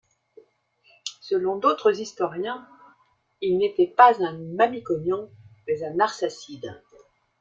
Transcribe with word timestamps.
Selon 1.19 1.57
d'autres 1.57 1.99
historiens, 1.99 2.67
il 3.39 3.63
était 3.63 3.85
pas 3.95 4.19
un 4.27 4.35
Mamikonian 4.55 5.29
mais 5.67 5.83
un 5.83 5.99
Arsacide. 5.99 6.81